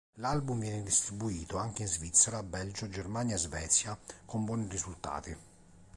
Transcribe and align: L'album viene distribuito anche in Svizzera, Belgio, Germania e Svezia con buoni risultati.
L'album 0.15 0.61
viene 0.61 0.81
distribuito 0.81 1.57
anche 1.57 1.83
in 1.83 1.87
Svizzera, 1.87 2.41
Belgio, 2.41 2.89
Germania 2.89 3.35
e 3.35 3.37
Svezia 3.37 3.95
con 4.25 4.45
buoni 4.45 4.65
risultati. 4.67 5.37